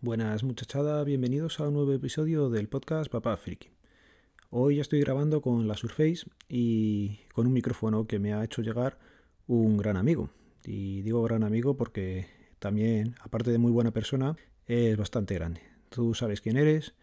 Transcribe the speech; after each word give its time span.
Buenas 0.00 0.44
muchachada, 0.44 1.02
bienvenidos 1.02 1.58
a 1.58 1.66
un 1.66 1.74
nuevo 1.74 1.92
episodio 1.92 2.50
del 2.50 2.68
podcast 2.68 3.10
Papá 3.10 3.36
Friki. 3.36 3.70
Hoy 4.48 4.76
ya 4.76 4.82
estoy 4.82 5.00
grabando 5.00 5.42
con 5.42 5.66
la 5.66 5.74
Surface 5.74 6.24
y 6.48 7.18
con 7.32 7.48
un 7.48 7.52
micrófono 7.52 8.06
que 8.06 8.20
me 8.20 8.32
ha 8.32 8.44
hecho 8.44 8.62
llegar 8.62 8.96
un 9.48 9.76
gran 9.76 9.96
amigo. 9.96 10.30
Y 10.64 11.02
digo 11.02 11.20
gran 11.24 11.42
amigo 11.42 11.76
porque 11.76 12.28
también, 12.60 13.16
aparte 13.22 13.50
de 13.50 13.58
muy 13.58 13.72
buena 13.72 13.90
persona, 13.90 14.36
es 14.66 14.96
bastante 14.96 15.34
grande. 15.34 15.62
Tú 15.88 16.14
sabes 16.14 16.40
quién 16.40 16.58
eres 16.58 16.94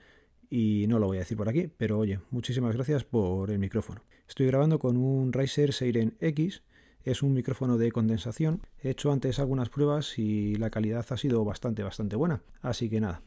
y 0.50 0.86
no 0.88 0.98
lo 0.98 1.08
voy 1.08 1.18
a 1.18 1.20
decir 1.20 1.36
por 1.36 1.50
aquí, 1.50 1.68
pero 1.68 2.00
oye, 2.00 2.22
muchísimas 2.30 2.78
gracias 2.78 3.04
por 3.04 3.52
el 3.52 3.60
micrófono. 3.60 4.06
Estoy 4.26 4.46
grabando 4.48 4.80
con 4.80 4.96
un 4.96 5.34
Riser 5.34 5.74
Seiren 5.74 6.16
X 6.22 6.64
es 7.06 7.22
un 7.24 7.34
micrófono 7.34 7.78
de 7.78 7.92
condensación. 7.92 8.62
He 8.82 8.90
hecho 8.90 9.12
antes 9.12 9.40
algunas 9.40 9.70
pruebas 9.70 10.18
y 10.18 10.56
la 10.56 10.72
calidad 10.72 11.06
ha 11.08 11.18
sido 11.18 11.46
bastante, 11.46 11.84
bastante 11.84 12.16
buena. 12.16 12.42
Así 12.62 12.90
que 12.90 13.00
nada. 13.00 13.22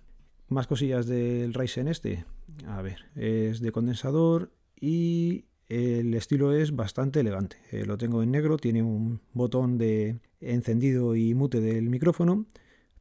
Más 0.48 0.66
cosillas 0.66 1.06
del 1.06 1.54
Ryzen 1.54 1.88
este. 1.88 2.24
A 2.66 2.82
ver, 2.82 3.06
es 3.14 3.60
de 3.60 3.70
condensador 3.70 4.50
y 4.80 5.44
el 5.68 6.12
estilo 6.14 6.52
es 6.52 6.74
bastante 6.74 7.20
elegante. 7.20 7.58
Eh, 7.70 7.84
lo 7.86 7.98
tengo 7.98 8.22
en 8.22 8.32
negro, 8.32 8.56
tiene 8.56 8.82
un 8.82 9.20
botón 9.32 9.78
de 9.78 10.18
encendido 10.40 11.14
y 11.14 11.34
mute 11.34 11.60
del 11.60 11.88
micrófono. 11.88 12.46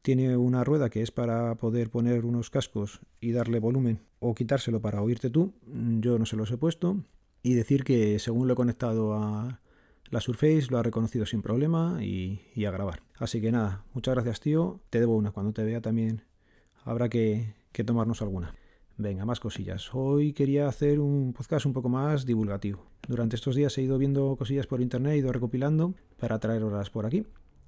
Tiene 0.02 0.36
una 0.36 0.62
rueda 0.62 0.90
que 0.90 1.02
es 1.02 1.10
para 1.10 1.56
poder 1.56 1.90
poner 1.90 2.24
unos 2.24 2.50
cascos 2.50 3.00
y 3.20 3.32
darle 3.32 3.58
volumen 3.58 4.00
o 4.20 4.34
quitárselo 4.34 4.80
para 4.80 5.02
oírte 5.02 5.28
tú. 5.28 5.54
Yo 5.66 6.18
no 6.18 6.26
se 6.26 6.36
los 6.36 6.50
he 6.52 6.56
puesto. 6.56 7.02
Y 7.42 7.54
decir 7.54 7.82
que 7.84 8.18
según 8.18 8.46
lo 8.46 8.52
he 8.52 8.56
conectado 8.56 9.14
a, 9.14 9.60
la 10.10 10.20
Surface 10.20 10.66
lo 10.70 10.78
ha 10.78 10.82
reconocido 10.82 11.26
sin 11.26 11.42
problema 11.42 11.98
y, 12.02 12.64
a 12.64 12.70
grabar. 12.70 13.02
Así 13.18 13.40
que 13.40 13.52
nada, 13.52 13.84
muchas 13.94 14.14
gracias 14.14 14.40
tío. 14.40 14.80
Te 14.90 15.00
debo 15.00 15.16
una. 15.16 15.30
Cuando 15.30 15.52
te 15.52 15.64
vea 15.64 15.80
también 15.80 16.22
habrá 16.84 17.08
que, 17.08 17.54
tomarnos 17.86 18.22
alguna. 18.22 18.54
Venga, 18.96 19.24
más 19.24 19.38
cosillas. 19.38 19.94
Hoy 19.94 20.32
quería 20.32 20.66
hacer 20.66 20.98
un 20.98 21.32
podcast 21.32 21.66
un 21.66 21.72
poco 21.72 21.88
más 21.88 22.26
divulgativo. 22.26 22.84
Durante 23.06 23.36
estos 23.36 23.54
días 23.54 23.76
he 23.78 23.82
ido 23.82 23.96
viendo 23.96 24.34
cosillas 24.36 24.66
por 24.66 24.80
internet, 24.80 25.12
he 25.12 25.18
ido 25.18 25.32
recopilando 25.32 25.94
para 26.18 26.40
traer 26.40 26.64
horas 26.64 26.90
por 26.90 27.06
aquí. 27.06 27.24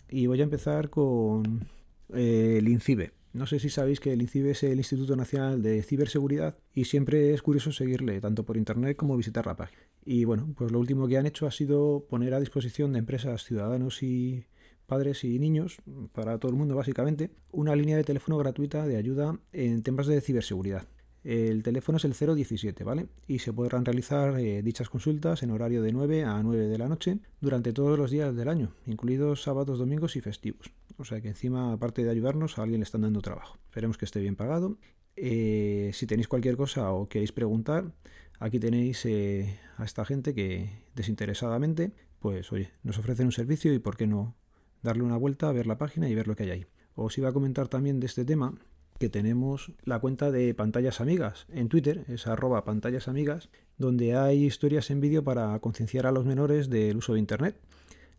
Y 0.09 0.27
voy 0.27 0.41
a 0.41 0.45
empezar 0.45 0.91
con 0.91 1.69
eh, 2.13 2.57
el 2.59 2.69
INCIBE. 2.69 3.13
No 3.33 3.47
sé 3.47 3.61
si 3.61 3.71
sabéis 3.71 4.01
que 4.01 4.13
el 4.13 4.23
INCIBE 4.23 4.51
es 4.51 4.63
el 4.65 4.79
Instituto 4.79 5.15
Nacional 5.15 5.63
de 5.63 5.83
Ciberseguridad 5.85 6.57
y 6.75 6.87
siempre 6.87 7.33
es 7.33 7.43
curioso 7.43 7.71
seguirle, 7.71 8.21
tanto 8.21 8.45
por 8.45 8.57
internet 8.57 8.97
como 8.97 9.17
visitar 9.17 9.47
la 9.47 9.57
página. 9.57 9.83
Y 10.05 10.25
bueno, 10.25 10.53
pues 10.57 10.73
lo 10.73 10.81
último 10.81 11.07
que 11.07 11.17
han 11.17 11.27
hecho 11.27 11.47
ha 11.47 11.53
sido 11.53 12.07
poner 12.09 12.35
a 12.35 12.41
disposición 12.41 12.93
de 12.93 12.99
empresas, 12.99 13.45
ciudadanos 13.45 14.03
y 14.03 14.47
padres 14.87 15.23
y 15.23 15.39
niños, 15.39 15.79
para 16.13 16.39
todo 16.39 16.51
el 16.51 16.59
mundo 16.59 16.75
básicamente, 16.75 17.31
una 17.53 17.77
línea 17.77 17.97
de 17.97 18.03
teléfono 18.03 18.37
gratuita 18.37 18.85
de 18.85 18.97
ayuda 18.97 19.39
en 19.53 19.85
temas 19.85 20.09
de 20.09 20.21
ciberseguridad. 20.21 20.89
El 21.23 21.63
teléfono 21.63 21.99
es 21.99 22.05
el 22.05 22.15
017, 22.15 22.83
¿vale? 22.83 23.09
Y 23.27 23.41
se 23.41 23.53
podrán 23.53 23.85
realizar 23.85 24.39
eh, 24.39 24.63
dichas 24.63 24.89
consultas 24.89 25.43
en 25.43 25.51
horario 25.51 25.83
de 25.83 25.93
9 25.93 26.25
a 26.25 26.43
9 26.43 26.69
de 26.69 26.79
la 26.79 26.89
noche 26.89 27.19
durante 27.41 27.73
todos 27.73 27.99
los 27.99 28.11
días 28.11 28.35
del 28.35 28.49
año, 28.49 28.73
incluidos 28.87 29.43
sábados, 29.43 29.79
domingos 29.79 30.17
y 30.17 30.23
festivos. 30.23 30.73
O 30.97 31.05
sea 31.05 31.21
que 31.21 31.29
encima, 31.29 31.73
aparte 31.73 32.05
de 32.05 32.11
ayudarnos, 32.11 32.59
a 32.59 32.63
alguien 32.63 32.81
le 32.81 32.85
están 32.85 33.03
dando 33.03 33.21
trabajo. 33.21 33.59
Esperemos 33.67 33.99
que 33.99 34.07
esté 34.07 34.21
bien 34.21 34.37
pagado. 34.37 34.79
Eh, 35.17 35.91
si 35.93 36.07
tenéis 36.07 36.29
cualquier 36.29 36.57
cosa 36.57 36.91
o 36.93 37.09
queréis 37.09 37.33
preguntar, 37.33 37.93
aquí 38.39 38.59
tenéis 38.59 39.05
eh, 39.05 39.59
a 39.77 39.85
esta 39.85 40.07
gente 40.07 40.35
que 40.35 40.71
desinteresadamente, 40.95 41.93
pues 42.19 42.51
oye, 42.53 42.71
nos 42.83 42.99
ofrecen 42.99 43.27
un 43.27 43.33
servicio 43.33 43.75
y 43.75 43.79
por 43.79 43.99
qué 43.99 44.07
no 44.07 44.37
darle 44.83 45.03
una 45.03 45.19
vuelta, 45.19 45.53
ver 45.53 45.67
la 45.67 45.77
página 45.77 46.09
y 46.09 46.15
ver 46.15 46.27
lo 46.27 46.35
que 46.35 46.45
hay 46.45 46.51
ahí. 46.51 46.67
Os 46.95 47.17
iba 47.19 47.29
a 47.29 47.33
comentar 47.33 47.69
también 47.69 48.01
de 48.01 48.07
este 48.07 48.25
tema 48.25 48.55
que 49.01 49.09
tenemos 49.09 49.73
la 49.83 49.99
cuenta 49.99 50.31
de 50.31 50.53
pantallas 50.55 51.01
amigas 51.01 51.47
en 51.49 51.71
Twitter, 51.71 52.05
es 52.09 52.27
arroba 52.27 52.65
pantallas 52.65 53.09
amigas, 53.09 53.49
donde 53.79 54.15
hay 54.15 54.45
historias 54.45 54.91
en 54.91 55.01
vídeo 55.01 55.25
para 55.25 55.59
concienciar 55.61 56.07
a 56.07 56.13
los 56.13 56.27
menores 56.27 56.69
del 56.69 56.99
uso 56.99 57.15
de 57.15 57.19
Internet. 57.19 57.57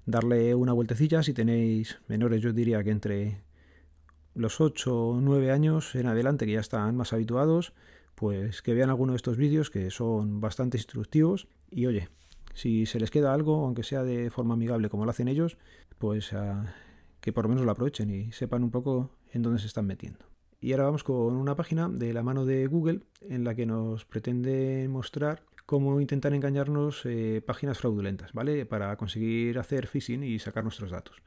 Darle 0.08 0.56
una 0.56 0.74
vueltecilla 0.74 1.22
si 1.22 1.34
tenéis 1.34 2.00
menores, 2.08 2.42
yo 2.42 2.52
diría 2.52 2.84
que 2.84 2.90
entre 2.90 3.44
los 4.34 4.60
8 4.60 5.10
o 5.10 5.22
9 5.22 5.52
años 5.52 5.94
en 5.94 6.08
adelante, 6.08 6.48
que 6.48 6.54
ya 6.54 6.60
están 6.60 6.98
más 6.98 7.14
habituados, 7.14 7.74
pues 8.16 8.64
que 8.64 8.74
vean 8.74 8.90
alguno 8.90 9.14
de 9.14 9.18
estos 9.18 9.38
vídeos 9.38 9.70
que 9.70 9.92
son 9.92 10.42
bastante 10.42 10.80
instructivos. 10.80 11.48
Y 11.70 11.86
oye, 11.86 12.10
si 12.56 12.88
se 12.88 13.00
les 13.00 13.12
queda 13.12 13.36
algo, 13.36 13.66
aunque 13.66 13.84
sea 13.84 14.04
de 14.04 14.32
forma 14.32 14.56
amigable 14.56 14.90
como 14.90 15.06
lo 15.06 15.12
hacen 15.12 15.28
ellos, 15.28 15.60
pues 16.00 16.34
ah, 16.34 16.74
que 17.20 17.32
por 17.32 17.46
lo 17.46 17.50
menos 17.50 17.66
lo 17.66 17.72
aprovechen 17.72 18.10
y 18.10 18.32
sepan 18.32 18.64
un 18.64 18.72
poco 18.72 19.12
en 19.32 19.44
dónde 19.44 19.60
se 19.60 19.68
están 19.68 19.86
metiendo. 19.86 20.31
Y 20.64 20.74
ahora 20.74 20.84
vamos 20.86 21.04
con 21.04 21.36
una 21.36 21.56
página 21.56 21.90
de 21.90 22.14
la 22.14 22.22
mano 22.22 22.46
de 22.46 22.68
Google 22.68 23.00
en 23.22 23.44
la 23.44 23.56
que 23.56 23.66
nos 23.66 24.06
pretende 24.06 24.88
mostrar 24.88 25.42
cómo 25.66 26.00
intentar 26.00 26.36
engañarnos 26.36 27.02
eh, 27.06 27.42
páginas 27.44 27.80
fraudulentas, 27.80 28.32
¿vale? 28.32 28.68
Para 28.68 28.96
conseguir 28.96 29.58
hacer 29.58 29.88
phishing 29.88 30.24
y 30.24 30.38
sacar 30.38 30.64
nuestros 30.64 30.92
datos. 30.92 31.24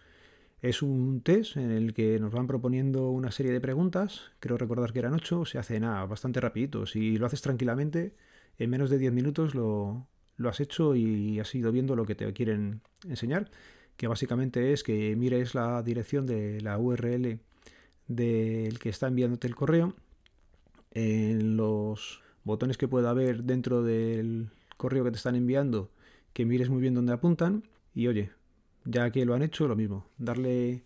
Es 0.62 0.82
un 0.82 1.20
test 1.20 1.56
en 1.56 1.72
el 1.72 1.94
que 1.94 2.20
nos 2.20 2.32
van 2.32 2.46
proponiendo 2.46 3.10
una 3.10 3.32
serie 3.32 3.50
de 3.50 3.60
preguntas, 3.60 4.30
creo 4.38 4.56
recordar 4.56 4.92
que 4.92 5.00
eran 5.00 5.14
ocho, 5.14 5.44
se 5.44 5.58
hace 5.58 5.80
nada, 5.80 6.06
bastante 6.06 6.40
rapidito. 6.40 6.86
Si 6.86 7.18
lo 7.18 7.26
haces 7.26 7.42
tranquilamente, 7.42 8.14
en 8.56 8.70
menos 8.70 8.88
de 8.88 8.98
10 8.98 9.12
minutos 9.12 9.56
lo, 9.56 10.06
lo 10.36 10.48
has 10.48 10.60
hecho 10.60 10.94
y 10.94 11.40
has 11.40 11.52
ido 11.56 11.72
viendo 11.72 11.96
lo 11.96 12.06
que 12.06 12.14
te 12.14 12.32
quieren 12.32 12.82
enseñar, 13.08 13.50
que 13.96 14.06
básicamente 14.06 14.72
es 14.72 14.84
que 14.84 15.16
mires 15.16 15.56
la 15.56 15.82
dirección 15.82 16.24
de 16.24 16.60
la 16.60 16.78
URL 16.78 17.40
del 18.08 18.78
que 18.78 18.88
está 18.88 19.08
enviándote 19.08 19.46
el 19.46 19.54
correo, 19.54 19.94
en 20.90 21.56
los 21.56 22.22
botones 22.44 22.78
que 22.78 22.88
pueda 22.88 23.10
haber 23.10 23.44
dentro 23.44 23.82
del 23.82 24.50
correo 24.76 25.04
que 25.04 25.10
te 25.10 25.16
están 25.16 25.34
enviando, 25.34 25.90
que 26.32 26.44
mires 26.44 26.70
muy 26.70 26.80
bien 26.80 26.94
dónde 26.94 27.12
apuntan 27.12 27.64
y 27.94 28.06
oye, 28.06 28.30
ya 28.84 29.10
que 29.10 29.24
lo 29.24 29.34
han 29.34 29.42
hecho, 29.42 29.66
lo 29.66 29.76
mismo, 29.76 30.06
darle 30.18 30.82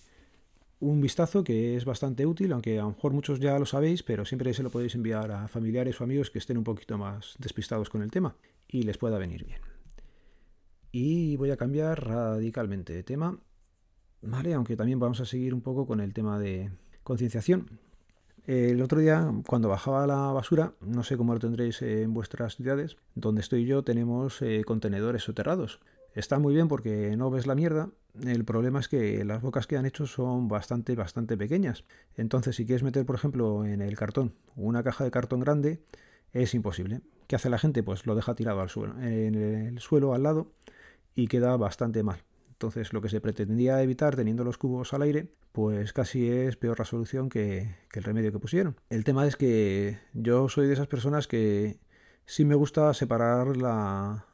un 0.81 1.01
vistazo 1.01 1.43
que 1.43 1.77
es 1.77 1.85
bastante 1.85 2.25
útil, 2.27 2.53
aunque 2.53 2.79
a 2.79 2.83
lo 2.83 2.91
mejor 2.91 3.13
muchos 3.13 3.41
ya 3.41 3.59
lo 3.59 3.67
sabéis, 3.67 4.03
pero 4.03 4.25
siempre 4.25 4.55
se 4.55 4.63
lo 4.63 4.71
podéis 4.71 4.95
enviar 4.95 5.33
a 5.33 5.49
familiares 5.49 6.01
o 6.01 6.05
amigos 6.05 6.31
que 6.31 6.39
estén 6.39 6.57
un 6.57 6.65
poquito 6.65 6.97
más 6.97 7.35
despistados 7.39 7.91
con 7.91 8.03
el 8.03 8.11
tema 8.11 8.37
y 8.69 8.83
les 8.83 8.99
pueda 8.99 9.19
venir 9.19 9.45
bien. 9.45 9.61
Y 10.93 11.37
voy 11.37 11.51
a 11.51 11.57
cambiar 11.57 12.07
radicalmente 12.07 12.93
de 12.93 13.03
tema, 13.03 13.39
¿vale? 14.23 14.55
Aunque 14.55 14.77
también 14.77 15.01
vamos 15.01 15.21
a 15.21 15.27
seguir 15.27 15.53
un 15.53 15.61
poco 15.61 15.87
con 15.87 16.01
el 16.01 16.15
tema 16.15 16.39
de, 16.39 16.71
concienciación. 17.09 17.71
El 18.47 18.83
otro 18.83 19.01
día, 19.01 19.33
cuando 19.47 19.69
bajaba 19.71 20.07
la 20.07 20.31
basura, 20.33 20.75
no 20.81 21.03
sé 21.03 21.17
cómo 21.17 21.33
lo 21.33 21.41
tendréis 21.41 21.81
en 21.81 22.13
vuestras 22.13 22.57
ciudades, 22.57 22.97
donde 23.15 23.41
estoy 23.41 23.65
yo 23.65 23.83
tenemos 23.83 24.41
eh, 24.43 24.63
contenedores 24.67 25.23
soterrados. 25.23 25.81
Está 26.15 26.39
muy 26.39 26.53
bien 26.53 26.69
porque 26.69 27.17
no 27.17 27.31
ves 27.31 27.47
la 27.47 27.55
mierda. 27.55 27.89
El 28.25 28.45
problema 28.45 28.81
es 28.81 28.89
que 28.89 29.25
las 29.25 29.41
bocas 29.41 29.67
que 29.67 29.79
han 29.79 29.87
hecho 29.87 30.07
son 30.07 30.49
bastante, 30.49 30.95
bastante 30.97 31.37
pequeñas. 31.37 31.85
Entonces, 32.15 32.57
si 32.57 32.67
quieres 32.67 32.83
meter, 32.83 33.07
por 33.07 33.17
ejemplo, 33.17 33.65
en 33.65 33.81
el 33.81 33.97
cartón 33.97 34.35
una 34.55 34.83
caja 34.83 35.05
de 35.05 35.11
cartón 35.11 35.41
grande, 35.41 35.81
es 36.33 36.55
imposible. 36.55 37.01
¿Qué 37.27 37.37
hace 37.37 37.49
la 37.49 37.59
gente? 37.59 37.83
Pues 37.83 38.07
lo 38.07 38.15
deja 38.15 38.35
tirado 38.35 38.61
al 38.61 38.69
suelo, 38.69 38.99
en 39.01 39.35
el 39.35 39.79
suelo 39.81 40.15
al 40.15 40.23
lado 40.23 40.53
y 41.15 41.27
queda 41.27 41.57
bastante 41.57 42.03
mal. 42.03 42.23
Entonces, 42.59 42.93
lo 42.93 43.01
que 43.01 43.09
se 43.09 43.21
pretendía 43.21 43.81
evitar 43.85 44.17
teniendo 44.17 44.43
los 44.43 44.59
cubos 44.59 44.93
al 44.93 45.03
aire, 45.03 45.29
pues 45.53 45.93
casi 45.93 46.29
es 46.29 46.57
peor 46.57 46.77
resolución 46.77 47.29
que, 47.29 47.77
que 47.89 48.01
el 48.01 48.05
remedio 48.05 48.33
que 48.33 48.41
pusieron. 48.41 48.75
El 48.91 49.05
tema 49.05 49.29
es 49.29 49.37
que 49.37 50.01
yo 50.13 50.49
soy 50.49 50.67
de 50.67 50.73
esas 50.73 50.89
personas 50.89 51.29
que 51.29 51.79
sí 52.27 52.45
me 52.45 52.57
gusta 52.57 52.93
separar 52.95 53.57
la, 53.57 54.27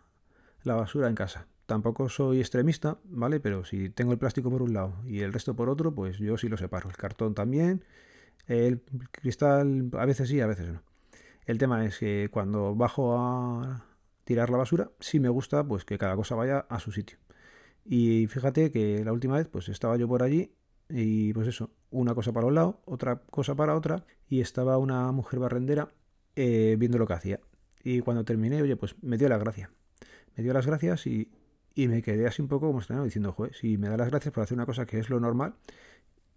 la 0.62 0.74
basura 0.74 1.08
en 1.10 1.14
casa. 1.14 1.48
Tampoco 1.66 2.08
soy 2.08 2.40
extremista, 2.40 2.96
¿vale? 3.04 3.40
Pero 3.40 3.66
si 3.66 3.90
tengo 3.90 4.12
el 4.12 4.18
plástico 4.18 4.50
por 4.50 4.62
un 4.62 4.72
lado 4.72 4.94
y 5.04 5.20
el 5.20 5.34
resto 5.34 5.54
por 5.54 5.68
otro, 5.68 5.94
pues 5.94 6.16
yo 6.16 6.38
sí 6.38 6.48
lo 6.48 6.56
separo. 6.56 6.88
El 6.88 6.96
cartón 6.96 7.34
también, 7.34 7.84
el 8.46 8.80
cristal 9.10 9.90
a 9.98 10.06
veces 10.06 10.30
sí, 10.30 10.40
a 10.40 10.46
veces 10.46 10.72
no. 10.72 10.82
El 11.44 11.58
tema 11.58 11.84
es 11.84 11.98
que 11.98 12.30
cuando 12.30 12.74
bajo 12.74 13.18
a 13.18 13.84
tirar 14.24 14.48
la 14.48 14.56
basura, 14.56 14.92
sí 14.98 15.20
me 15.20 15.28
gusta 15.28 15.62
pues 15.62 15.84
que 15.84 15.98
cada 15.98 16.16
cosa 16.16 16.36
vaya 16.36 16.60
a 16.70 16.80
su 16.80 16.90
sitio. 16.90 17.18
Y 17.84 18.26
fíjate 18.26 18.70
que 18.70 19.04
la 19.04 19.12
última 19.12 19.36
vez 19.36 19.48
pues 19.48 19.68
estaba 19.68 19.96
yo 19.96 20.08
por 20.08 20.22
allí 20.22 20.52
y 20.88 21.32
pues 21.32 21.48
eso, 21.48 21.70
una 21.90 22.14
cosa 22.14 22.32
para 22.32 22.46
un 22.46 22.54
lado, 22.54 22.80
otra 22.84 23.22
cosa 23.30 23.54
para 23.54 23.74
otra 23.74 24.04
y 24.28 24.40
estaba 24.40 24.78
una 24.78 25.10
mujer 25.12 25.40
barrendera 25.40 25.92
eh, 26.36 26.76
viendo 26.78 26.98
lo 26.98 27.06
que 27.06 27.14
hacía. 27.14 27.40
Y 27.82 28.00
cuando 28.00 28.24
terminé, 28.24 28.62
oye, 28.62 28.76
pues 28.76 28.96
me 29.02 29.18
dio 29.18 29.28
las 29.28 29.40
gracias. 29.40 29.70
Me 30.36 30.42
dio 30.42 30.52
las 30.52 30.66
gracias 30.66 31.06
y, 31.06 31.30
y 31.74 31.88
me 31.88 32.02
quedé 32.02 32.26
así 32.26 32.42
un 32.42 32.48
poco 32.48 32.66
como 32.66 32.80
estrenado 32.80 33.04
diciendo, 33.04 33.32
joder, 33.32 33.54
si 33.54 33.76
me 33.78 33.88
da 33.88 33.96
las 33.96 34.08
gracias 34.08 34.32
por 34.32 34.42
hacer 34.42 34.56
una 34.56 34.66
cosa 34.66 34.86
que 34.86 34.98
es 34.98 35.10
lo 35.10 35.20
normal, 35.20 35.54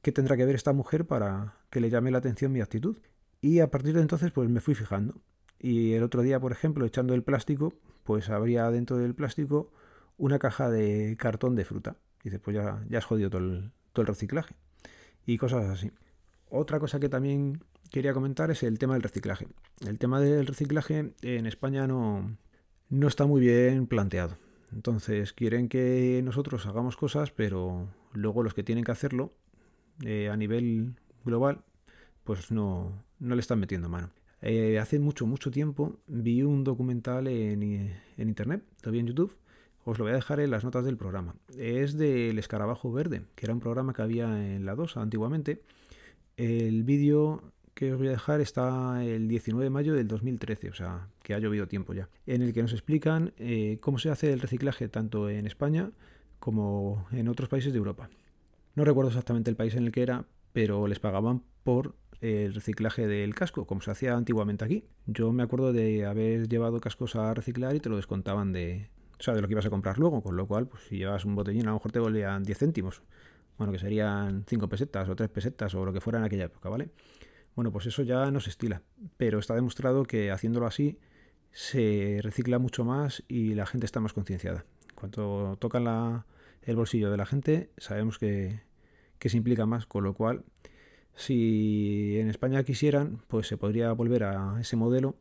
¿qué 0.02 0.12
tendrá 0.12 0.36
que 0.36 0.46
ver 0.46 0.56
esta 0.56 0.74
mujer 0.74 1.06
para 1.06 1.56
que 1.70 1.80
le 1.80 1.90
llame 1.90 2.12
la 2.12 2.18
atención 2.20 2.52
mi 2.52 2.62
actitud? 2.62 2.98
Y 3.42 3.60
a 3.60 3.72
partir 3.72 3.94
de 3.94 4.02
entonces 4.02 4.32
pues 4.32 4.50
me 4.50 4.60
fui 4.60 4.76
fijando. 4.76 5.22
Y 5.60 5.94
el 5.94 6.04
otro 6.04 6.22
día, 6.22 6.40
por 6.40 6.52
ejemplo, 6.52 6.86
echando 6.86 7.14
el 7.14 7.24
plástico, 7.24 7.74
pues 8.04 8.30
habría 8.30 8.70
dentro 8.70 8.98
del 8.98 9.16
plástico 9.16 9.72
una 10.18 10.40
caja 10.40 10.70
de 10.70 11.16
cartón 11.18 11.56
de 11.56 11.66
fruta. 11.66 11.96
Y 12.24 12.30
después 12.30 12.56
ya, 12.56 12.84
ya 12.90 12.98
has 12.98 13.06
jodido 13.06 13.30
todo 13.30 13.42
el, 13.42 13.72
todo 13.94 14.04
el 14.04 14.08
reciclaje. 14.08 14.56
Y 15.26 15.38
cosas 15.38 15.66
así. 15.66 15.92
Otra 16.50 16.80
cosa 16.80 17.00
que 17.00 17.10
también 17.10 17.64
quería 17.92 18.14
comentar 18.14 18.52
es 18.52 18.64
el 18.64 18.80
tema 18.80 18.94
del 18.94 19.04
reciclaje. 19.04 19.48
El 19.86 19.98
tema 19.98 20.20
del 20.20 20.48
reciclaje 20.48 21.14
en 21.22 21.46
España 21.46 21.88
no, 21.88 22.38
no 22.90 23.08
está 23.08 23.26
muy 23.26 23.42
bien 23.42 23.88
planteado. 23.88 24.38
Entonces 24.74 25.34
quieren 25.34 25.70
que 25.70 26.22
nosotros 26.24 26.66
hagamos 26.66 26.98
cosas, 26.98 27.32
pero 27.32 27.88
luego 28.14 28.44
los 28.44 28.54
que 28.54 28.64
tienen 28.64 28.84
que 28.84 28.92
hacerlo 28.92 29.34
eh, 30.04 30.30
a 30.30 30.38
nivel 30.38 30.96
global, 31.24 31.64
pues 32.24 32.52
no, 32.52 33.04
no 33.20 33.36
le 33.36 33.42
están 33.42 33.60
metiendo 33.60 33.90
mano. 33.90 34.12
Eh, 34.42 34.78
hace 34.80 35.00
mucho, 35.00 35.26
mucho 35.26 35.50
tiempo 35.50 35.98
vi 36.08 36.44
un 36.44 36.64
documental 36.64 37.28
en, 37.28 37.64
en, 38.18 38.28
internet, 38.30 38.64
todavía 38.82 39.02
en 39.02 39.08
YouTube. 39.08 39.34
Os 39.90 39.98
lo 39.98 40.04
voy 40.04 40.12
a 40.12 40.16
dejar 40.16 40.42
en 40.42 40.52
las 40.52 40.66
notas 40.66 40.84
del 40.84 40.98
programa. 40.98 41.34
Es 41.58 41.98
del 41.98 42.38
Escarabajo 42.38 42.92
Verde, 42.92 43.22
que 43.36 43.46
era 43.46 43.54
un 43.54 43.62
programa 43.62 43.94
que 43.94 44.02
había 44.02 44.54
en 44.54 44.66
la 44.66 44.76
2 44.76 44.98
antiguamente. 44.98 45.62
El 46.36 46.84
vídeo 46.84 47.54
que 47.74 47.94
os 47.94 47.98
voy 47.98 48.08
a 48.08 48.12
dejar 48.12 48.42
está 48.42 49.02
el 49.06 49.30
19 49.30 49.64
de 49.64 49.70
mayo 49.70 49.94
del 49.94 50.10
2013, 50.10 50.72
o 50.72 50.74
sea, 50.74 51.08
que 51.24 51.34
ha 51.34 51.40
llovido 51.40 51.70
tiempo 51.70 51.94
ya, 51.94 52.10
en 52.26 52.42
el 52.42 52.52
que 52.52 52.62
nos 52.62 52.74
explican 52.74 53.32
eh, 53.38 53.78
cómo 53.80 53.98
se 53.98 54.10
hace 54.10 54.34
el 54.34 54.42
reciclaje 54.42 54.90
tanto 54.90 55.30
en 55.30 55.48
España 55.48 55.92
como 56.40 57.08
en 57.14 57.30
otros 57.30 57.48
países 57.48 57.72
de 57.72 57.78
Europa. 57.78 58.10
No 58.76 58.84
recuerdo 58.84 59.12
exactamente 59.12 59.50
el 59.50 59.56
país 59.56 59.74
en 59.76 59.86
el 59.86 59.94
que 59.94 60.02
era, 60.02 60.26
pero 60.52 60.86
les 60.88 61.00
pagaban 61.00 61.44
por 61.64 61.96
el 62.20 62.54
reciclaje 62.54 63.08
del 63.08 63.34
casco, 63.36 63.66
como 63.66 63.80
se 63.80 63.92
hacía 63.92 64.18
antiguamente 64.18 64.66
aquí. 64.66 64.84
Yo 65.06 65.32
me 65.32 65.44
acuerdo 65.44 65.72
de 65.72 66.06
haber 66.06 66.50
llevado 66.50 66.82
cascos 66.82 67.16
a 67.16 67.34
reciclar 67.34 67.74
y 67.78 67.80
te 67.80 67.88
lo 67.88 67.96
descontaban 67.96 68.52
de, 68.52 68.90
o 69.20 69.24
sea, 69.24 69.34
de 69.34 69.42
lo 69.42 69.48
que 69.48 69.54
ibas 69.54 69.66
a 69.66 69.70
comprar 69.70 69.98
luego, 69.98 70.22
con 70.22 70.36
lo 70.36 70.48
cual, 70.48 70.68
pues 70.68 70.84
si 70.84 70.98
llevas 70.98 71.26
un 71.26 71.36
botellín, 71.36 71.64
a 71.64 71.70
lo 71.70 71.74
mejor 71.74 71.92
te 71.92 72.00
volvían 72.00 72.44
10 72.44 72.58
céntimos. 72.58 73.02
Bueno, 73.58 73.74
que 73.74 73.80
serían 73.80 74.46
5 74.48 74.70
pesetas 74.70 75.10
o 75.10 75.16
3 75.16 75.30
pesetas 75.30 75.74
o 75.74 75.84
lo 75.84 75.92
que 75.94 76.02
fuera 76.02 76.20
en 76.20 76.26
aquella 76.26 76.46
época, 76.46 76.70
¿vale? 76.70 76.90
Bueno, 77.56 77.72
pues 77.72 77.88
eso 77.88 78.04
ya 78.04 78.30
no 78.30 78.40
se 78.40 78.52
estila, 78.52 78.84
pero 79.18 79.40
está 79.40 79.56
demostrado 79.56 80.04
que 80.04 80.30
haciéndolo 80.30 80.68
así 80.68 81.00
se 81.52 82.20
recicla 82.22 82.60
mucho 82.60 82.86
más 82.86 83.24
y 83.28 83.56
la 83.56 83.66
gente 83.66 83.88
está 83.88 84.00
más 84.00 84.14
concienciada. 84.14 84.64
Cuando 84.94 85.58
tocan 85.60 86.24
el 86.62 86.76
bolsillo 86.76 87.10
de 87.10 87.18
la 87.18 87.26
gente, 87.26 87.72
sabemos 87.78 88.20
que, 88.20 88.62
se 89.20 89.38
implica 89.38 89.66
más, 89.66 89.88
con 89.88 90.04
lo 90.04 90.14
cual, 90.14 90.44
si 91.16 92.20
en 92.20 92.30
España 92.30 92.64
quisieran, 92.64 93.24
pues 93.28 93.48
se 93.48 93.58
podría 93.58 93.92
volver 93.92 94.26
a 94.26 94.58
ese 94.62 94.76
modelo 94.76 95.16